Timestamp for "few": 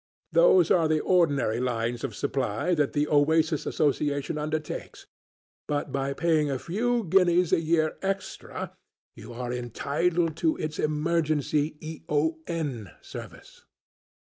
6.57-7.03